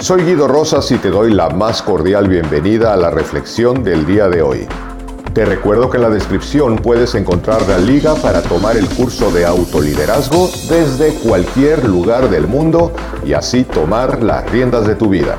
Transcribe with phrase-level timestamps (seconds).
[0.00, 4.28] Soy Guido Rosas y te doy la más cordial bienvenida a la reflexión del día
[4.28, 4.68] de hoy.
[5.34, 9.44] Te recuerdo que en la descripción puedes encontrar la liga para tomar el curso de
[9.44, 12.92] autoliderazgo desde cualquier lugar del mundo
[13.26, 15.36] y así tomar las riendas de tu vida.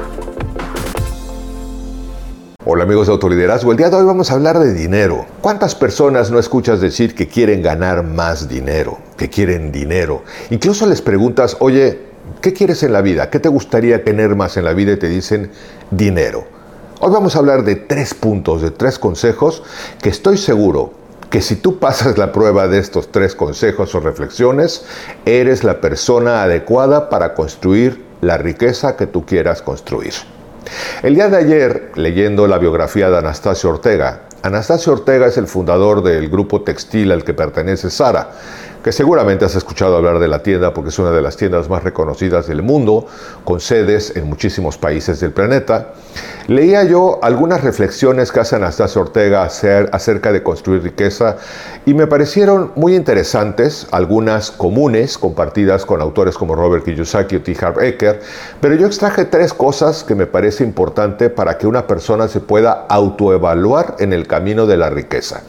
[2.66, 5.26] Hola amigos de Autoliderazgo, el día de hoy vamos a hablar de dinero.
[5.40, 10.24] ¿Cuántas personas no escuchas decir que quieren ganar más dinero, que quieren dinero?
[10.50, 12.09] Incluso les preguntas, oye,
[12.42, 13.30] ¿Qué quieres en la vida?
[13.30, 14.94] ¿Qué te gustaría tener más en la vida?
[14.94, 15.52] Y te dicen
[15.92, 16.46] dinero.
[17.00, 19.64] Hoy vamos a hablar de tres puntos, de tres consejos
[20.02, 20.94] que estoy seguro
[21.30, 24.86] que si tú pasas la prueba de estos tres consejos o reflexiones,
[25.26, 30.14] eres la persona adecuada para construir la riqueza que tú quieras construir.
[31.04, 36.02] El día de ayer, leyendo la biografía de Anastasio Ortega, Anastasio Ortega es el fundador
[36.02, 38.32] del grupo textil al que pertenece Sara
[38.84, 41.84] que seguramente has escuchado hablar de la tienda porque es una de las tiendas más
[41.84, 43.08] reconocidas del mundo,
[43.44, 45.94] con sedes en muchísimos países del planeta.
[46.48, 51.38] Leía yo algunas reflexiones que hace Anastasio Ortega acerca de construir riqueza
[51.86, 57.56] y me parecieron muy interesantes, algunas comunes, compartidas con autores como Robert Kiyosaki o T.
[57.62, 58.22] Harv Eker,
[58.62, 62.86] pero yo extraje tres cosas que me parece importante para que una persona se pueda
[62.90, 65.44] autoevaluar en el camino de la riqueza.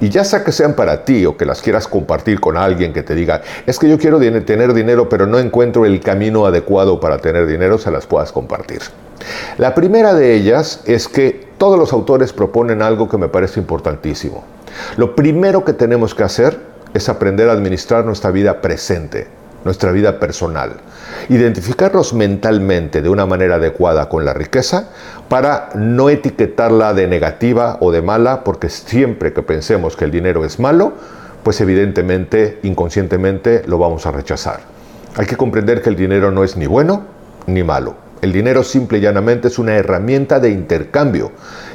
[0.00, 3.02] Y ya sea que sean para ti o que las quieras compartir con alguien que
[3.02, 7.18] te diga, es que yo quiero tener dinero pero no encuentro el camino adecuado para
[7.18, 8.80] tener dinero, se las puedas compartir.
[9.58, 14.44] La primera de ellas es que todos los autores proponen algo que me parece importantísimo.
[14.96, 16.58] Lo primero que tenemos que hacer
[16.94, 19.28] es aprender a administrar nuestra vida presente,
[19.64, 20.72] nuestra vida personal.
[21.28, 24.90] Identificarnos mentalmente de una manera adecuada con la riqueza
[25.28, 30.44] para no etiquetarla de negativa o de mala, porque siempre que pensemos que el dinero
[30.44, 30.94] es malo,
[31.42, 34.60] pues evidentemente, inconscientemente, lo vamos a rechazar.
[35.16, 37.04] Hay que comprender que el dinero no es ni bueno
[37.46, 37.96] ni malo.
[38.22, 41.32] El dinero simple y llanamente es una herramienta de intercambio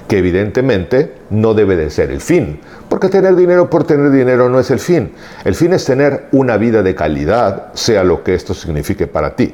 [0.08, 2.59] que evidentemente no debe de ser el fin,
[2.96, 5.11] porque tener dinero por tener dinero no es el fin.
[5.44, 9.54] El fin es tener una vida de calidad, sea lo que esto signifique para ti.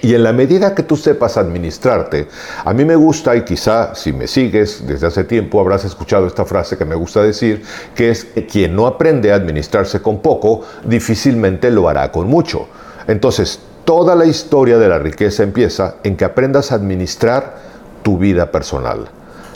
[0.00, 2.26] Y en la medida que tú sepas administrarte,
[2.64, 6.46] a mí me gusta, y quizá si me sigues desde hace tiempo habrás escuchado esta
[6.46, 7.62] frase que me gusta decir,
[7.94, 12.66] que es quien no aprende a administrarse con poco, difícilmente lo hará con mucho.
[13.06, 17.58] Entonces, toda la historia de la riqueza empieza en que aprendas a administrar
[18.02, 19.10] tu vida personal.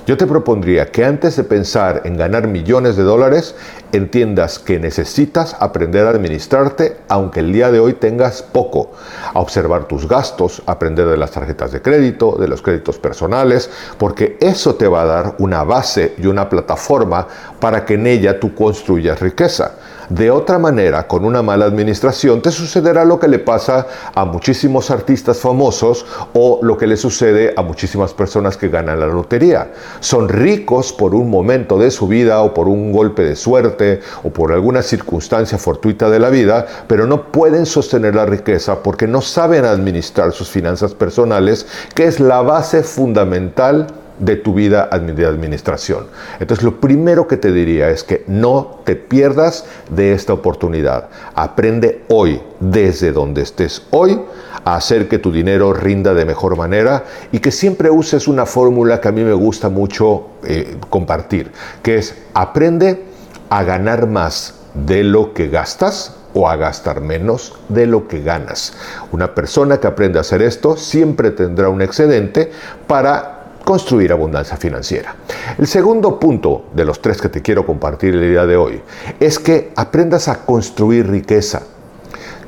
[0.04, 3.54] Yo te propondría que antes de pensar en ganar millones de dólares,
[3.92, 8.90] entiendas que necesitas aprender a administrarte, aunque el día de hoy tengas poco,
[9.32, 14.38] a observar tus gastos, aprender de las tarjetas de crédito, de los créditos personales, porque
[14.40, 17.28] eso te va a dar una base y una plataforma
[17.60, 19.76] para que en ella tú construyas riqueza.
[20.08, 24.90] De otra manera, con una mala administración, te sucederá lo que le pasa a muchísimos
[24.90, 29.70] artistas famosos o lo que le sucede a muchísimas personas que ganan la lotería.
[30.00, 34.30] Son ricos por un momento de su vida o por un golpe de suerte o
[34.30, 39.20] por alguna circunstancia fortuita de la vida, pero no pueden sostener la riqueza porque no
[39.20, 43.86] saben administrar sus finanzas personales, que es la base fundamental
[44.22, 46.06] de tu vida de administración.
[46.38, 51.08] Entonces lo primero que te diría es que no te pierdas de esta oportunidad.
[51.34, 54.20] Aprende hoy, desde donde estés hoy,
[54.64, 59.00] a hacer que tu dinero rinda de mejor manera y que siempre uses una fórmula
[59.00, 61.50] que a mí me gusta mucho eh, compartir,
[61.82, 63.02] que es aprende
[63.50, 68.74] a ganar más de lo que gastas o a gastar menos de lo que ganas.
[69.10, 72.52] Una persona que aprende a hacer esto siempre tendrá un excedente
[72.86, 75.14] para construir abundancia financiera.
[75.58, 78.80] El segundo punto de los tres que te quiero compartir el día de hoy
[79.20, 81.62] es que aprendas a construir riqueza.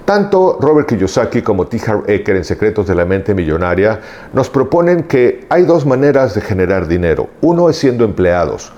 [0.04, 1.80] Tanto Robert Kiyosaki como T.
[1.86, 4.00] Harv Eker en Secretos de la Mente Millonaria
[4.34, 7.30] nos proponen que hay dos maneras de generar dinero.
[7.40, 8.70] Uno es siendo empleados.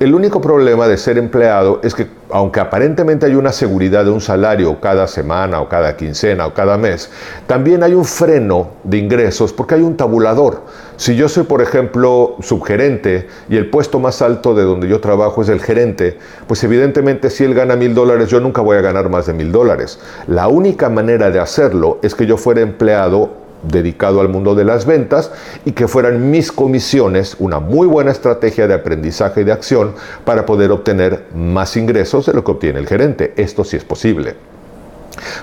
[0.00, 4.20] El único problema de ser empleado es que aunque aparentemente hay una seguridad de un
[4.20, 7.12] salario cada semana o cada quincena o cada mes,
[7.46, 10.62] también hay un freno de ingresos porque hay un tabulador.
[10.96, 15.42] Si yo soy, por ejemplo, subgerente y el puesto más alto de donde yo trabajo
[15.42, 16.18] es el gerente,
[16.48, 19.52] pues evidentemente si él gana mil dólares, yo nunca voy a ganar más de mil
[19.52, 20.00] dólares.
[20.26, 24.86] La única manera de hacerlo es que yo fuera empleado dedicado al mundo de las
[24.86, 25.30] ventas
[25.64, 29.94] y que fueran mis comisiones una muy buena estrategia de aprendizaje y de acción
[30.24, 33.34] para poder obtener más ingresos de lo que obtiene el gerente.
[33.36, 34.34] Esto sí es posible.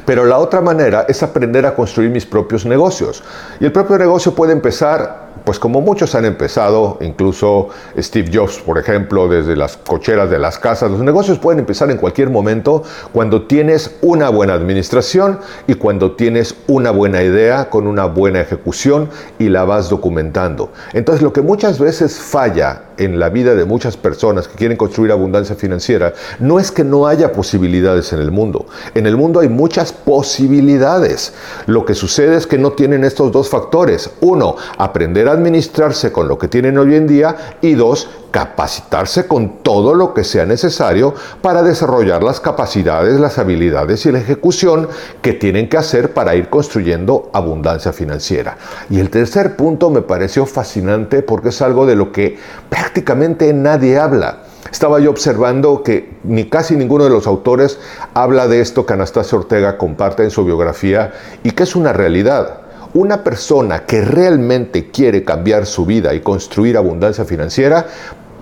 [0.06, 3.24] Pero la otra manera es aprender a construir mis propios negocios.
[3.60, 8.78] Y el propio negocio puede empezar pues como muchos han empezado, incluso Steve Jobs, por
[8.78, 13.44] ejemplo, desde las cocheras de las casas, los negocios pueden empezar en cualquier momento cuando
[13.48, 19.10] tienes una buena administración y cuando tienes una buena idea con una buena ejecución
[19.40, 20.72] y la vas documentando.
[20.94, 25.12] Entonces lo que muchas veces falla en la vida de muchas personas que quieren construir
[25.12, 28.68] abundancia financiera no es que no haya posibilidades en el mundo.
[28.94, 31.34] En el mundo hay muchas posibilidades.
[31.66, 34.10] Lo que sucede es que no tienen estos dos factores.
[34.22, 39.64] Uno, aprender a administrarse con lo que tienen hoy en día y dos, capacitarse con
[39.64, 44.88] todo lo que sea necesario para desarrollar las capacidades, las habilidades y la ejecución
[45.22, 48.58] que tienen que hacer para ir construyendo abundancia financiera.
[48.90, 52.38] Y el tercer punto me pareció fascinante porque es algo de lo que
[52.70, 54.44] prácticamente nadie habla.
[54.72, 57.80] Estaba yo observando que ni casi ninguno de los autores
[58.14, 61.14] habla de esto que Anastasia Ortega comparte en su biografía
[61.44, 62.61] y que es una realidad.
[62.94, 67.86] Una persona que realmente quiere cambiar su vida y construir abundancia financiera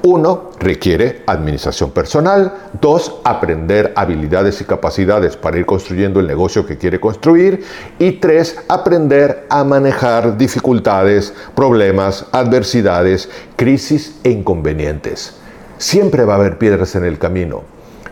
[0.01, 2.53] uno, requiere administración personal.
[2.79, 7.65] Dos, aprender habilidades y capacidades para ir construyendo el negocio que quiere construir.
[7.99, 15.35] Y tres, aprender a manejar dificultades, problemas, adversidades, crisis e inconvenientes.
[15.77, 17.63] Siempre va a haber piedras en el camino.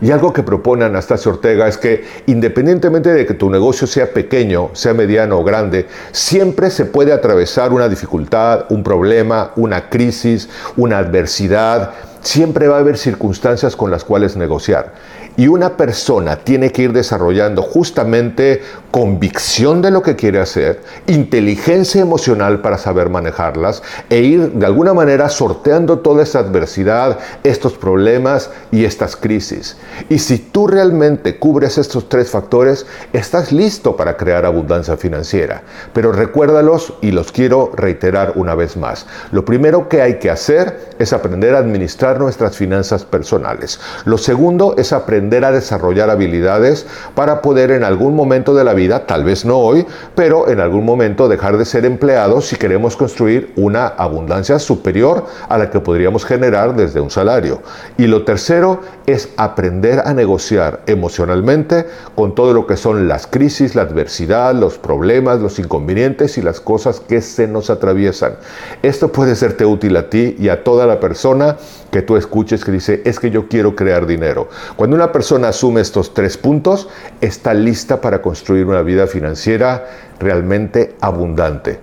[0.01, 4.69] Y algo que propone Anastasia Ortega es que independientemente de que tu negocio sea pequeño,
[4.73, 10.99] sea mediano o grande, siempre se puede atravesar una dificultad, un problema, una crisis, una
[10.99, 11.93] adversidad.
[12.27, 14.91] Siempre va a haber circunstancias con las cuales negociar.
[15.37, 22.01] Y una persona tiene que ir desarrollando justamente convicción de lo que quiere hacer, inteligencia
[22.01, 28.49] emocional para saber manejarlas e ir de alguna manera sorteando toda esa adversidad, estos problemas
[28.71, 29.77] y estas crisis.
[30.09, 35.61] Y si tú realmente cubres estos tres factores, estás listo para crear abundancia financiera.
[35.93, 39.05] Pero recuérdalos y los quiero reiterar una vez más.
[39.31, 43.79] Lo primero que hay que hacer es aprender a administrar nuestras finanzas personales.
[44.05, 46.85] Lo segundo es aprender a desarrollar habilidades
[47.15, 49.85] para poder en algún momento de la vida, tal vez no hoy,
[50.15, 55.57] pero en algún momento dejar de ser empleados si queremos construir una abundancia superior a
[55.57, 57.61] la que podríamos generar desde un salario.
[57.97, 63.75] Y lo tercero es aprender a negociar emocionalmente con todo lo que son las crisis,
[63.75, 68.35] la adversidad, los problemas, los inconvenientes y las cosas que se nos atraviesan.
[68.81, 71.57] Esto puede serte útil a ti y a toda la persona
[71.91, 74.49] que tú escuches que dice, es que yo quiero crear dinero.
[74.75, 76.89] Cuando una persona asume estos tres puntos,
[77.21, 79.85] está lista para construir una vida financiera
[80.19, 81.79] realmente abundante.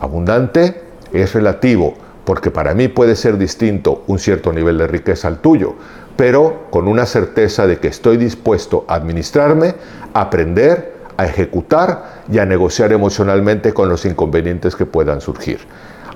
[0.00, 0.82] Abundante
[1.12, 1.94] es relativo,
[2.24, 5.74] porque para mí puede ser distinto un cierto nivel de riqueza al tuyo,
[6.16, 9.74] pero con una certeza de que estoy dispuesto a administrarme,
[10.12, 15.60] a aprender, a ejecutar y a negociar emocionalmente con los inconvenientes que puedan surgir.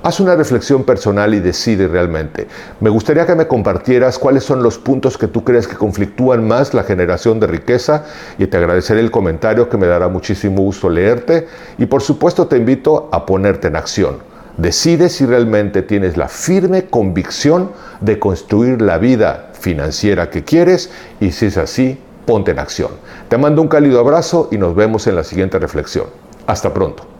[0.02, 2.46] Haz una reflexión personal y decide realmente.
[2.80, 6.72] Me gustaría que me compartieras cuáles son los puntos que tú crees que conflictúan más
[6.72, 8.04] la generación de riqueza
[8.38, 12.56] y te agradeceré el comentario que me dará muchísimo gusto leerte y por supuesto te
[12.56, 14.18] invito a ponerte en acción.
[14.56, 17.70] Decide si realmente tienes la firme convicción
[18.00, 22.92] de construir la vida financiera que quieres y si es así, ponte en acción.
[23.28, 26.06] Te mando un cálido abrazo y nos vemos en la siguiente reflexión.
[26.46, 27.19] Hasta pronto.